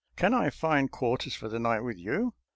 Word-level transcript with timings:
Can 0.15 0.33
I 0.33 0.49
find 0.49 0.89
quarters 0.89 1.35
for 1.35 1.47
the 1.47 1.59
night 1.59 1.81
with 1.81 1.99
you.? 1.99 2.33